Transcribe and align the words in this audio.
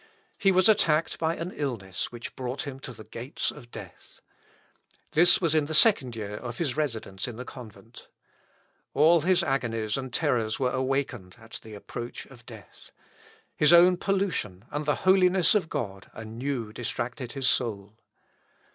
He 0.39 0.51
was 0.51 0.67
attacked 0.67 1.19
by 1.19 1.35
an 1.35 1.51
illness 1.51 2.11
which 2.11 2.35
brought 2.35 2.63
him 2.63 2.79
to 2.79 2.91
the 2.91 3.03
gates 3.03 3.51
of 3.51 3.69
death. 3.69 4.19
This 5.11 5.39
was 5.39 5.53
in 5.53 5.65
the 5.67 5.75
second 5.75 6.15
year 6.15 6.37
of 6.37 6.57
his 6.57 6.75
residence 6.75 7.27
in 7.27 7.35
the 7.35 7.45
convent. 7.45 8.07
All 8.95 9.21
his 9.21 9.43
agonies 9.43 9.97
and 9.97 10.11
terrors 10.11 10.57
were 10.59 10.71
awakened 10.71 11.35
at 11.39 11.59
the 11.61 11.75
approach 11.75 12.25
of 12.25 12.47
death. 12.47 12.89
His 13.55 13.71
own 13.71 13.95
pollution 13.95 14.65
and 14.71 14.87
the 14.87 14.95
holiness 15.05 15.53
of 15.53 15.69
God 15.69 16.09
anew 16.15 16.73
distracted 16.73 17.33
his 17.33 17.47
soul. 17.47 17.93